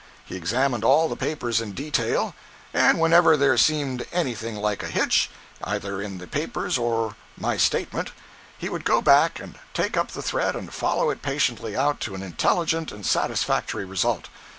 [0.25, 2.33] He examined all the papers in detail,
[2.73, 5.29] and whenever there seemed anything like a hitch,
[5.63, 8.09] either in the papers or my statement,
[8.57, 12.15] he would go back and take up the thread and follow it patiently out to
[12.15, 14.27] an intelligent and satisfactory result.